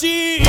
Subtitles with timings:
[0.00, 0.39] see